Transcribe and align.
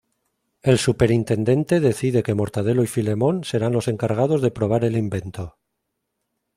El 0.63 0.79
Superintendente 0.79 1.79
decide 1.79 2.23
que 2.23 2.33
Mortadelo 2.33 2.81
y 2.83 2.87
Filemón 2.87 3.43
serán 3.43 3.71
los 3.73 3.87
encargados 3.87 4.41
de 4.41 4.49
probar 4.49 4.83
el 4.83 4.97
invento. 4.97 5.59